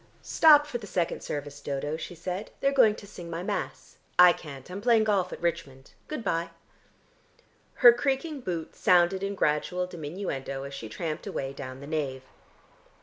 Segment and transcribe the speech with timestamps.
[0.23, 2.49] "Stop for the second service, Dodo," she said.
[2.59, 3.97] "They're going to sing my mass.
[4.17, 4.67] I can't.
[4.71, 5.91] I'm playing golf at Richmond.
[6.07, 6.49] Good bye."
[7.85, 12.23] Her creaking boot sounded in gradual diminuendo as she tramped away down the nave.